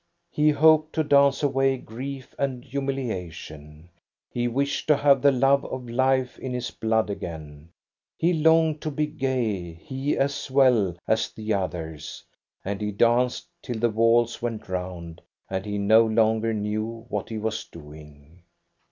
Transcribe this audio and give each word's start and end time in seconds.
He 0.31 0.49
hoped 0.49 0.93
to 0.93 1.03
dance 1.03 1.43
away 1.43 1.77
grief 1.77 2.33
and 2.39 2.65
hu 2.65 2.81
miliation; 2.81 3.83
he 4.31 4.47
wished 4.47 4.87
to 4.87 4.97
have 4.97 5.21
the 5.21 5.31
love 5.31 5.63
of 5.65 5.87
life 5.87 6.39
in 6.39 6.53
his 6.55 6.71
blood 6.71 7.11
again; 7.11 7.69
he 8.17 8.33
longed 8.33 8.81
to 8.81 8.89
be 8.89 9.05
gay, 9.05 9.73
he 9.75 10.17
as 10.17 10.49
well 10.49 10.97
as 11.07 11.29
the 11.31 11.53
others. 11.53 12.23
And 12.65 12.81
he 12.81 12.91
danced 12.91 13.45
till 13.61 13.77
the 13.77 13.91
walls 13.91 14.41
went 14.41 14.67
round, 14.67 15.21
and 15.51 15.67
he 15.67 15.77
no 15.77 16.03
longer 16.07 16.51
knew 16.51 17.05
what 17.09 17.29
he 17.29 17.37
was 17.37 17.63
doing. 17.65 18.41